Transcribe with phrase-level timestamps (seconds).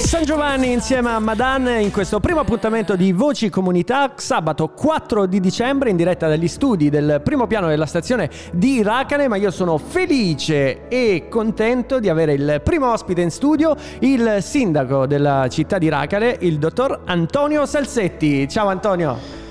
[0.00, 5.40] San Giovanni insieme a Madan in questo primo appuntamento di Voci Comunità, sabato 4 di
[5.40, 9.78] dicembre in diretta dagli studi del primo piano della stazione di Racane, ma io sono
[9.78, 15.88] felice e contento di avere il primo ospite in studio, il sindaco della città di
[15.88, 18.48] Racane, il dottor Antonio Salsetti.
[18.48, 19.43] Ciao Antonio.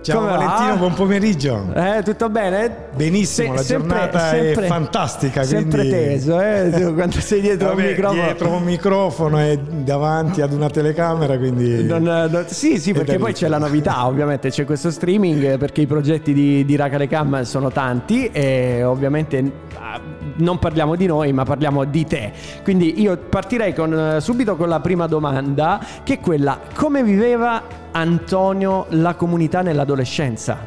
[0.00, 0.76] Ciao Come Valentino, va?
[0.76, 1.72] buon pomeriggio.
[1.74, 2.86] Eh, tutto bene?
[2.94, 5.42] Benissimo, Se, la sempre, giornata sempre, è fantastica.
[5.42, 5.90] Sempre quindi...
[5.90, 6.92] teso, eh?
[6.94, 8.22] quando sei dietro Vabbè, un microfono.
[8.22, 11.84] Dietro un microfono e davanti ad una telecamera, quindi...
[11.84, 15.86] Non, non, sì, sì, perché poi c'è la novità, ovviamente c'è questo streaming, perché i
[15.86, 20.00] progetti di, di Rakalecam sono tanti e ovviamente ah,
[20.38, 22.32] non parliamo di noi, ma parliamo di te.
[22.62, 28.86] Quindi io partirei con, subito con la prima domanda, che è quella, come viveva Antonio
[28.90, 30.58] la comunità nell'adolescenza?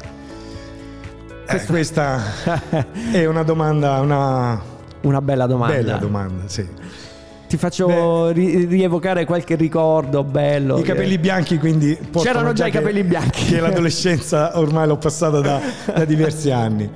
[1.47, 2.21] Eh, questa
[3.11, 4.61] è una domanda, una,
[5.01, 5.75] una bella domanda.
[5.75, 6.67] Bella domanda, sì.
[7.47, 10.79] Ti faccio ri- rievocare qualche ricordo bello.
[10.79, 11.97] I capelli bianchi, quindi.
[12.17, 13.43] C'erano già i capelli bianchi.
[13.43, 15.59] Che l'adolescenza ormai l'ho passata da,
[15.93, 16.89] da diversi anni.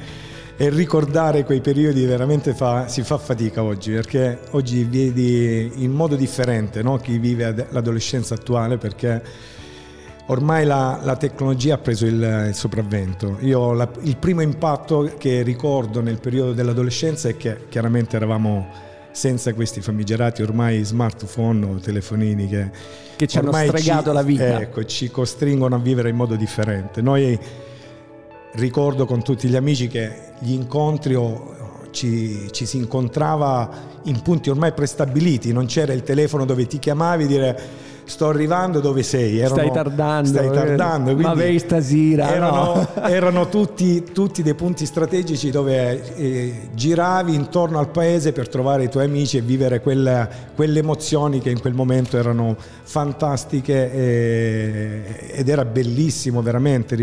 [0.58, 6.16] E ricordare quei periodi veramente fa, si fa fatica oggi, perché oggi vedi in modo
[6.16, 6.96] differente no?
[6.98, 9.22] chi vive l'adolescenza attuale, perché
[10.28, 13.38] ormai la, la, tecnologia ha preso il, il sopravvento.
[13.42, 18.68] Io la, il primo impatto che ricordo nel periodo dell'adolescenza è che chiaramente eravamo
[19.12, 22.70] senza questi famigerati ormai smartphone o telefonini che,
[23.18, 24.62] che ci hanno stregato ci, la vita.
[24.62, 27.02] Ecco, ci costringono a vivere in modo differente.
[27.02, 27.38] Noi
[28.56, 31.16] ricordo con tutti gli amici che gli incontri
[31.92, 37.24] ci, ci, si incontrava in punti ormai prestabiliti, non c'era il telefono dove ti chiamavi
[37.24, 37.60] e dire
[38.06, 39.40] sto arrivando dove sei.
[39.40, 40.28] Erano, stai tardando.
[40.28, 41.16] Stai tardando.
[41.16, 42.32] Ma vei stasera.
[42.32, 43.02] Erano, no.
[43.04, 48.90] erano tutti, tutti, dei punti strategici dove eh, giravi intorno al paese per trovare i
[48.90, 55.50] tuoi amici e vivere quella, quelle emozioni che in quel momento erano fantastiche e, ed
[55.50, 56.96] era bellissimo veramente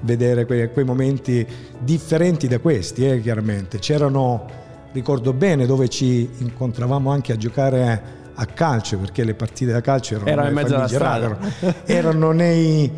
[0.00, 1.46] vedere quei, quei momenti
[1.78, 3.78] differenti da questi, eh, chiaramente.
[3.78, 4.46] C'erano,
[4.92, 10.14] ricordo bene, dove ci incontravamo anche a giocare a calcio, perché le partite da calcio
[10.14, 11.38] erano, Era in mezzo alla strada.
[11.84, 12.90] erano nei,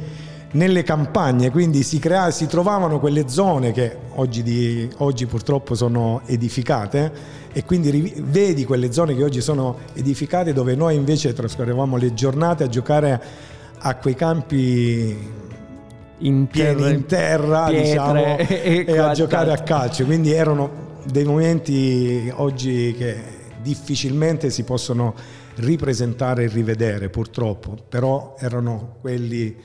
[0.53, 6.23] nelle campagne, quindi si, crea, si, trovavano quelle zone che oggi, di, oggi, purtroppo sono
[6.27, 12.15] edificate e quindi vedi quelle zone che oggi sono edificate dove noi invece trascorrevamo le
[12.15, 13.23] giornate a giocare
[13.79, 15.17] a quei campi
[16.19, 22.31] in, pieni in terra diciamo, e, e a giocare a calcio, quindi erano dei momenti
[22.35, 25.15] oggi che difficilmente si possono
[25.57, 29.57] ripresentare e rivedere purtroppo, però erano quelli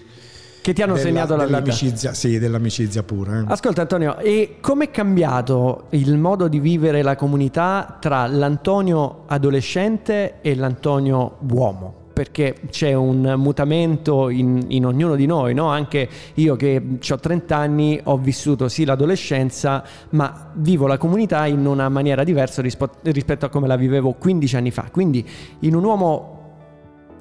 [0.64, 2.14] che ti hanno della, segnato la dell'amicizia, vita.
[2.14, 3.40] Sì, dell'amicizia pura.
[3.40, 3.44] Eh.
[3.48, 10.56] Ascolta Antonio, e com'è cambiato il modo di vivere la comunità tra l'Antonio adolescente e
[10.56, 12.03] l'Antonio uomo?
[12.14, 15.68] Perché c'è un mutamento in, in ognuno di noi, no?
[15.68, 21.66] anche io che ho 30 anni ho vissuto sì l'adolescenza, ma vivo la comunità in
[21.66, 24.90] una maniera diversa rispetto a come la vivevo 15 anni fa.
[24.92, 25.28] Quindi
[25.60, 26.42] in un uomo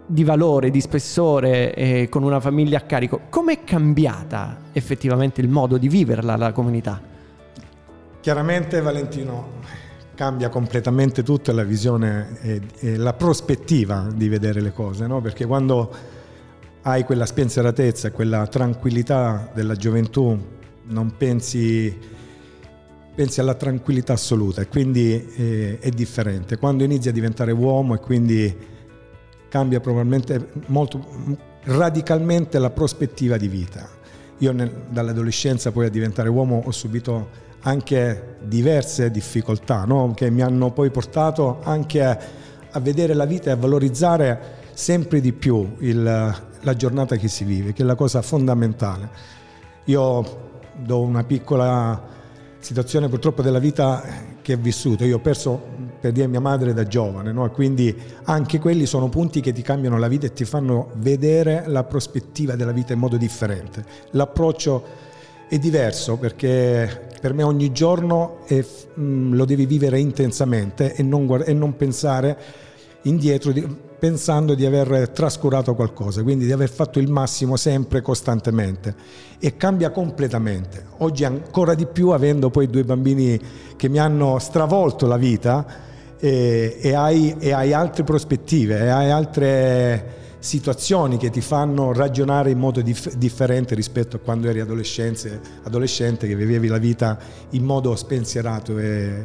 [0.06, 5.78] di valore, di spessore, eh, con una famiglia a carico, com'è cambiata effettivamente il modo
[5.78, 7.00] di viverla la comunità?
[8.20, 9.60] Chiaramente Valentino,
[10.22, 15.20] cambia completamente tutto la visione e, e, la prospettiva di vedere le cose, no?
[15.20, 15.92] perché quando
[16.82, 20.38] hai quella spensieratezza, quella tranquillità della gioventù,
[20.84, 21.98] non pensi,
[23.12, 26.56] pensi alla tranquillità assoluta e quindi eh, è differente.
[26.56, 28.56] Quando inizi a diventare uomo e quindi
[29.48, 31.04] cambia probabilmente molto
[31.64, 33.88] radicalmente la prospettiva di vita.
[34.38, 40.12] Io nel, dall'adolescenza poi a diventare uomo ho subito anche diverse difficoltà no?
[40.14, 42.18] che mi hanno poi portato anche a,
[42.80, 47.72] vedere la vita e a valorizzare sempre di più il, la giornata che si vive,
[47.72, 49.08] che è la cosa fondamentale.
[49.84, 52.10] Io do una piccola
[52.58, 54.02] situazione purtroppo della vita
[54.40, 55.04] che ho vissuto.
[55.04, 55.60] Io ho perso
[56.00, 57.48] per dire mia madre da giovane, no?
[57.50, 61.84] quindi anche quelli sono punti che ti cambiano la vita e ti fanno vedere la
[61.84, 63.84] prospettiva della vita in modo differente.
[64.10, 64.84] L'approccio
[65.48, 71.04] è diverso perché per me ogni giorno è, mh, mm, lo devi vivere intensamente e
[71.04, 72.36] non, guard- e non pensare
[73.02, 73.64] indietro di,
[73.96, 78.96] pensando di aver trascurato qualcosa, quindi di aver fatto il massimo sempre, costantemente.
[79.38, 80.84] E cambia completamente.
[80.98, 83.38] Oggi ancora di più, avendo poi due bambini
[83.76, 85.64] che mi hanno stravolto la vita
[86.18, 92.50] e, e, hai, e hai altre prospettive, e hai altre situazioni che ti fanno ragionare
[92.50, 97.16] in modo dif- differente rispetto a quando eri adolescente, che vivevi la vita
[97.50, 99.24] in modo spensierato e,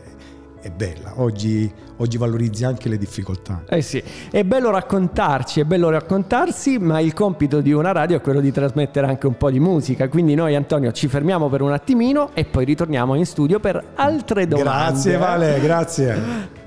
[0.62, 3.64] è bella, oggi, oggi valorizzi anche le difficoltà.
[3.68, 8.22] Eh sì, è bello raccontarci, è bello raccontarsi, ma il compito di una radio è
[8.22, 11.72] quello di trasmettere anche un po' di musica, quindi noi Antonio ci fermiamo per un
[11.72, 14.92] attimino e poi ritorniamo in studio per altre domande.
[14.92, 16.66] Grazie Vale, grazie.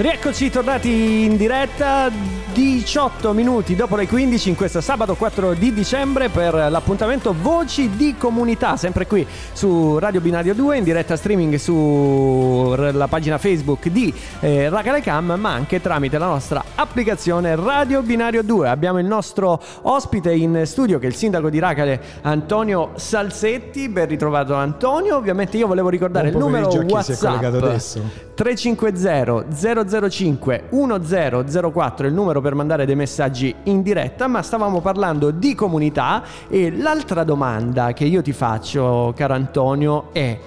[0.00, 2.10] Rieccoci tornati in diretta
[2.52, 8.16] 18 minuti dopo le 15 in questo sabato 4 di dicembre per l'appuntamento Voci di
[8.18, 14.68] Comunità, sempre qui su Radio Binario 2 in diretta streaming sulla pagina Facebook di eh,
[14.68, 18.68] Ragalecam ma anche tramite la nostra applicazione Radio Binario 2.
[18.68, 24.08] Abbiamo il nostro ospite in studio che è il sindaco di Racale Antonio Salsetti, ben
[24.08, 28.28] ritrovato Antonio, ovviamente io volevo ricordare il numero WhatsApp collegato adesso.
[28.34, 35.30] 350 005 1004 è il numero per mandare dei messaggi in diretta, ma stavamo parlando
[35.30, 40.38] di comunità e l'altra domanda che io ti faccio, caro Antonio, è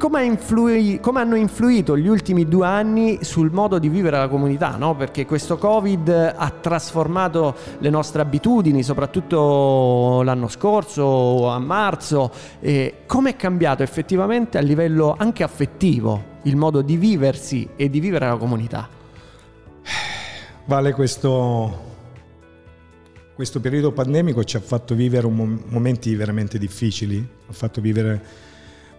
[0.00, 4.76] come, influi- come hanno influito gli ultimi due anni sul modo di vivere la comunità?
[4.76, 4.96] No?
[4.96, 12.30] Perché questo Covid ha trasformato le nostre abitudini, soprattutto l'anno scorso, a marzo.
[13.06, 18.26] Come è cambiato effettivamente a livello anche affettivo il modo di viversi e di vivere
[18.26, 18.99] la comunità?
[20.70, 21.78] Vale questo,
[23.34, 28.22] questo periodo pandemico ci ha fatto vivere mom- momenti veramente difficili, ha fatto vivere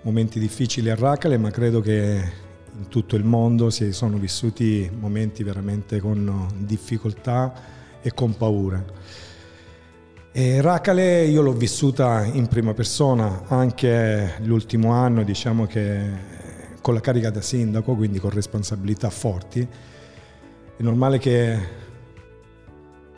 [0.01, 2.31] momenti difficili a Racale, ma credo che
[2.77, 7.53] in tutto il mondo si sono vissuti momenti veramente con difficoltà
[8.01, 8.83] e con paura.
[10.33, 16.01] E Racale io l'ho vissuta in prima persona anche l'ultimo anno, diciamo che
[16.81, 19.65] con la carica da sindaco, quindi con responsabilità forti.
[20.81, 21.59] È normale che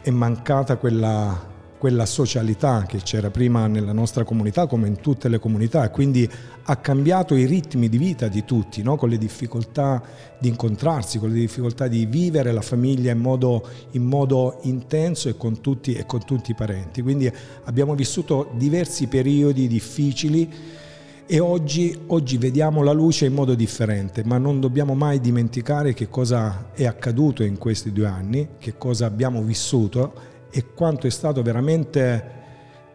[0.01, 5.39] è mancata quella, quella socialità che c'era prima nella nostra comunità come in tutte le
[5.39, 6.29] comunità e quindi
[6.61, 8.97] ha cambiato i ritmi di vita di tutti, no?
[8.97, 10.03] con le difficoltà
[10.37, 15.37] di incontrarsi, con le difficoltà di vivere la famiglia in modo, in modo intenso e
[15.37, 17.01] con, tutti, e con tutti i parenti.
[17.01, 17.31] Quindi
[17.63, 20.81] abbiamo vissuto diversi periodi difficili
[21.25, 26.09] e oggi, oggi, vediamo la luce in modo differente, ma non dobbiamo mai dimenticare che
[26.09, 30.13] cosa è accaduto in questi due anni, che cosa abbiamo vissuto
[30.51, 32.41] e quanto è stato veramente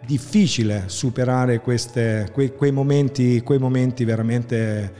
[0.05, 4.93] difficile superare queste, quei, quei, momenti, quei momenti veramente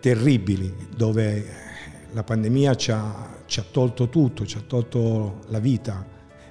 [0.00, 1.44] terribili dove
[2.12, 6.06] la pandemia ci ha, ci ha tolto tutto, ci ha tolto la vita.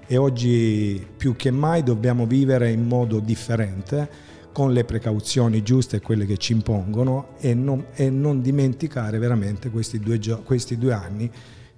[0.06, 6.26] E oggi più che mai dobbiamo vivere in modo differente con le precauzioni giuste, quelle
[6.26, 11.30] che ci impongono e non, e non dimenticare veramente questi due, questi due anni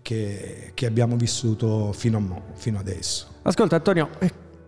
[0.01, 3.27] che, che, abbiamo vissuto fino, a, fino adesso.
[3.41, 4.07] Ascolta Antonio,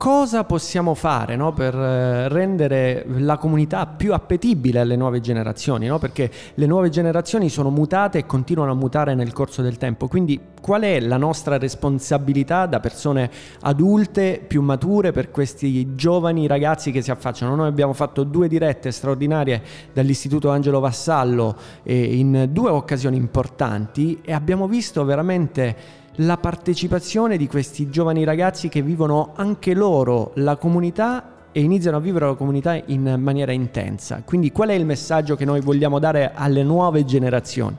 [0.01, 5.85] cosa possiamo fare no, per eh, rendere la comunità più appetibile alle nuove generazioni?
[5.85, 5.99] No?
[5.99, 10.07] Perché le nuove generazioni sono mutate e continuano a mutare nel corso del tempo.
[10.07, 16.89] Quindi qual è la nostra responsabilità da persone adulte, più mature, per questi giovani ragazzi
[16.89, 17.53] che si affacciano?
[17.53, 19.61] Noi abbiamo fatto due dirette straordinarie
[19.93, 27.47] dall'Istituto Angelo Vassallo eh, in due occasioni importanti e abbiamo visto veramente la partecipazione di
[27.47, 32.81] questi giovani ragazzi che vivono anche loro la comunità e iniziano a vivere la comunità
[32.85, 34.21] in maniera intensa.
[34.25, 37.75] Quindi qual è il messaggio che noi vogliamo dare alle nuove generazioni?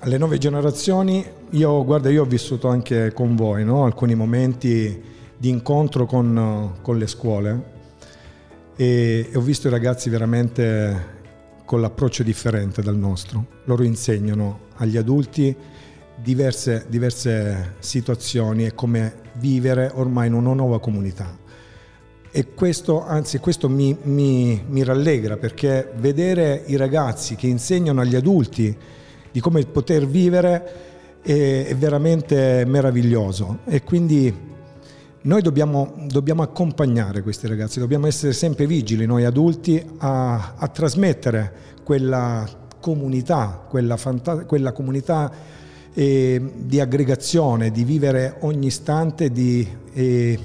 [0.00, 3.84] Alle nuove generazioni, io, guarda, io ho vissuto anche con voi no?
[3.84, 5.02] alcuni momenti
[5.36, 7.72] di incontro con, con le scuole
[8.76, 11.12] e, e ho visto i ragazzi veramente
[11.64, 13.46] con l'approccio differente dal nostro.
[13.64, 15.56] Loro insegnano agli adulti
[16.16, 21.42] diverse, diverse situazioni e come vivere ormai in una nuova comunità.
[22.30, 28.16] E questo, anzi, questo mi, mi, mi, rallegra perché vedere i ragazzi che insegnano agli
[28.16, 28.76] adulti
[29.30, 33.60] di come poter vivere è, è veramente meraviglioso.
[33.66, 34.52] E quindi
[35.22, 41.52] noi dobbiamo, dobbiamo, accompagnare questi ragazzi, dobbiamo essere sempre vigili, noi adulti, a, a trasmettere
[41.84, 42.46] quella
[42.80, 45.32] comunità, quella, fanta- quella comunità
[45.94, 50.38] di aggregazione, di vivere ogni istante di, e,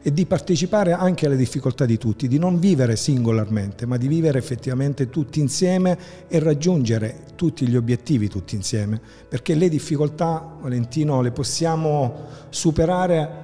[0.00, 4.38] e, di partecipare anche alle difficoltà di tutti, di non vivere singolarmente, ma di vivere
[4.38, 8.98] effettivamente tutti insieme e raggiungere tutti gli obiettivi tutti insieme,
[9.28, 13.40] perché le difficoltà, Valentino, le possiamo superare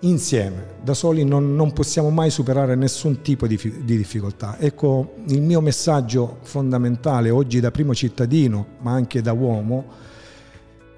[0.00, 4.58] insieme, da soli non, non, possiamo mai superare nessun tipo di, di, difficoltà.
[4.58, 10.12] Ecco, il mio messaggio fondamentale oggi da primo cittadino, ma anche da uomo,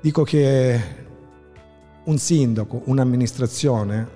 [0.00, 0.80] Dico che
[2.04, 4.06] un sindaco, un'amministrazione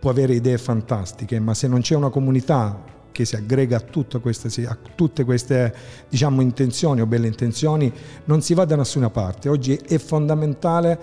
[0.00, 4.66] può avere idee fantastiche, ma se non c'è una comunità che si aggrega a, queste,
[4.66, 5.74] a tutte queste
[6.08, 7.92] diciamo, intenzioni o belle intenzioni,
[8.24, 9.48] non si va da nessuna parte.
[9.48, 10.98] Oggi è fondamentale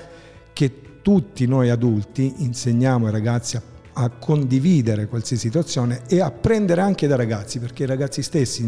[0.53, 6.81] che tutti noi adulti insegniamo ai ragazzi a a condividere qualsiasi situazione e a prendere
[6.81, 8.61] anche dai ragazzi, perché i ragazzi stessi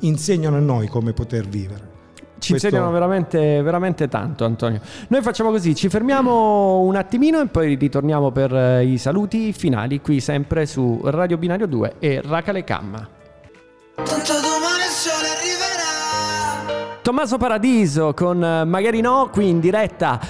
[0.00, 1.93] insegnano a noi come poter vivere.
[2.44, 2.66] Ci Questo...
[2.68, 4.78] insegnano veramente, veramente tanto, Antonio.
[5.08, 10.02] Noi facciamo così, ci fermiamo un attimino e poi ritorniamo per eh, i saluti finali
[10.02, 13.08] qui sempre su Radio Binario 2 e Racale Camma.
[13.94, 16.98] Tanto domani il sole arriverà.
[17.00, 20.20] Tommaso Paradiso con eh, Magari no, qui in diretta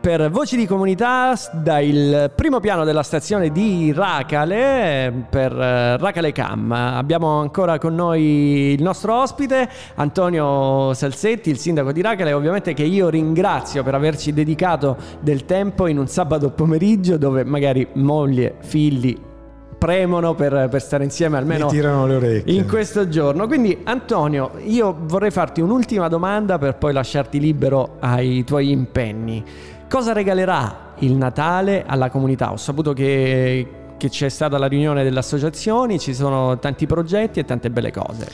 [0.00, 6.72] per Voci di Comunità dal primo piano della stazione di Racale per eh, Racale Cam.
[6.72, 12.82] Abbiamo ancora con noi il nostro ospite Antonio Salsetti, il sindaco di Racale, ovviamente che
[12.82, 19.28] io ringrazio per averci dedicato del tempo in un sabato pomeriggio dove magari moglie, figli
[19.76, 22.54] premono per, per, stare insieme almeno Mi tirano le orecchie.
[22.54, 23.46] in questo giorno.
[23.46, 29.44] Quindi Antonio, io vorrei farti un'ultima domanda per poi lasciarti libero ai tuoi impegni.
[29.90, 32.52] Cosa regalerà il Natale alla comunità?
[32.52, 33.66] Ho saputo che,
[33.96, 38.30] che c'è stata la riunione delle associazioni, ci sono tanti progetti e tante belle cose.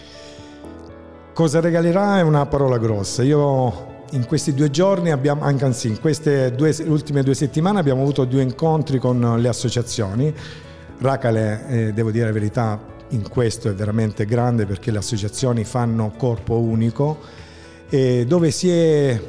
[1.33, 3.23] Cosa regalerà è una parola grossa.
[3.23, 8.27] Io in questi due giorni abbiamo, anzi in queste due, ultime due settimane abbiamo avuto
[8.27, 10.35] due incontri con le associazioni.
[10.99, 16.13] Racale, eh, devo dire la verità, in questo è veramente grande perché le associazioni fanno
[16.19, 17.17] corpo unico,
[17.89, 19.21] eh, dove si è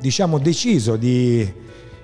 [0.00, 1.48] diciamo, deciso di,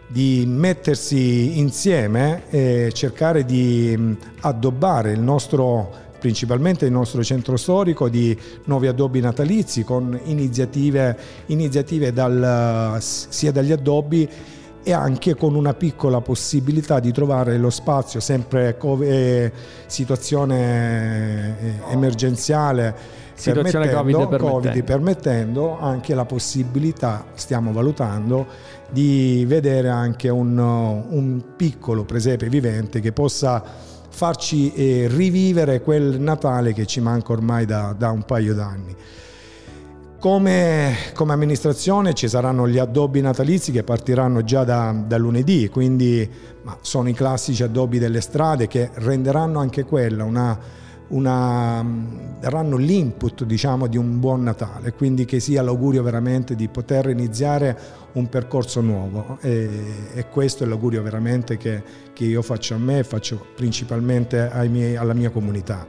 [0.06, 8.36] di mettersi insieme e cercare di addobbare il nostro principalmente il nostro centro storico di
[8.64, 14.28] nuovi addobbi natalizi con iniziative, iniziative dal, sia dagli addobbi
[14.82, 19.52] e anche con una piccola possibilità di trovare lo spazio sempre eh,
[19.86, 24.46] situazione eh, emergenziale situazione COVID permettendo.
[24.46, 28.46] COVID permettendo anche la possibilità, stiamo valutando,
[28.90, 33.62] di vedere anche un, un piccolo presepe vivente che possa
[34.08, 38.96] farci eh, rivivere quel Natale che ci manca ormai da, da un paio d'anni.
[40.18, 46.28] Come, come, amministrazione ci saranno gli addobbi natalizi che partiranno già da, da lunedì, quindi
[46.80, 50.58] sono i classici addobbi delle strade che renderanno anche quella una,
[51.08, 51.84] una,
[52.40, 57.78] daranno l'input diciamo, di un buon Natale, quindi che sia l'augurio veramente di poter iniziare
[58.12, 59.68] un percorso nuovo e,
[60.14, 61.82] e questo è l'augurio veramente che,
[62.12, 65.86] che, io faccio a me e faccio principalmente miei, alla mia comunità.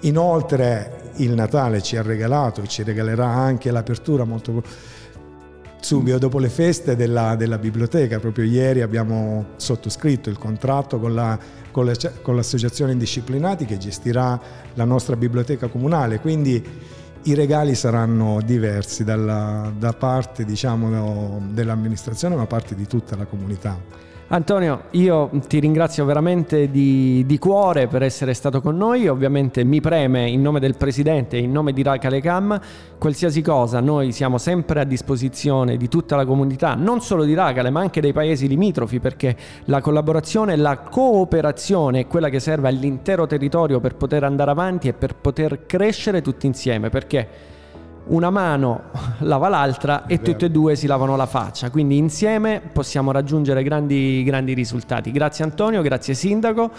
[0.00, 4.62] Inoltre il Natale ci ha regalato e ci regalerà anche l'apertura molto
[5.84, 8.18] subito dopo le feste della, della, biblioteca.
[8.18, 11.38] Proprio ieri abbiamo sottoscritto il contratto con, la,
[11.70, 14.40] con, le, con l'associazione Indisciplinati che gestirà
[14.72, 16.20] la nostra biblioteca comunale.
[16.20, 16.64] Quindi
[17.24, 23.26] i regali saranno diversi dalla, da parte diciamo, dell'amministrazione ma da parte di tutta la
[23.26, 23.78] comunità.
[24.28, 29.82] Antonio, io ti ringrazio veramente di, di, cuore per essere stato con noi, ovviamente mi
[29.82, 32.58] preme in nome del Presidente in nome di Racalecam,
[32.96, 37.68] qualsiasi cosa, noi siamo sempre a disposizione di tutta la comunità, non solo di Racale
[37.68, 43.26] ma anche dei paesi limitrofi perché la collaborazione, la cooperazione è quella che serve all'intero
[43.26, 47.28] territorio per poter andare avanti e per poter crescere tutti insieme, perché
[48.06, 53.12] una mano lava l'altra e tutte e due si lavano la faccia, quindi insieme possiamo
[53.12, 55.10] raggiungere grandi, grandi risultati.
[55.10, 56.70] Grazie Antonio, grazie Sindaco,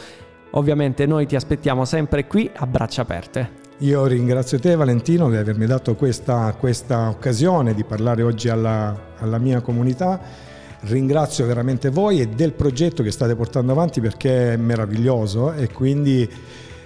[0.51, 3.63] ovviamente noi ti aspettiamo sempre qui a braccia aperte.
[3.79, 9.38] Io ringrazio te Valentino di avermi dato questa, questa occasione di parlare oggi alla, alla
[9.38, 10.53] mia comunità
[10.86, 16.29] ringrazio veramente voi e del progetto che state portando avanti perché è meraviglioso e quindi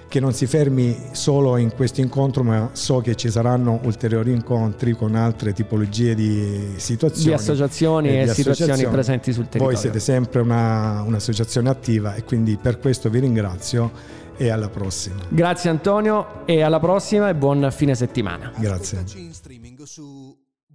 [0.10, 4.94] che non si fermi solo in questo incontro, ma so che ci saranno ulteriori incontri
[4.94, 7.28] con altre tipologie di situazioni.
[7.28, 8.94] Di associazioni e, e di situazioni associazioni.
[8.94, 9.74] presenti sul territorio.
[9.74, 13.92] Voi siete sempre una, un'associazione attiva e quindi per questo vi ringrazio
[14.36, 15.18] e alla prossima.
[15.30, 18.52] Grazie Antonio e alla prossima e buon fine settimana.
[18.58, 19.06] Grazie.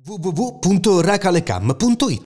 [0.07, 2.23] www.racalecam.it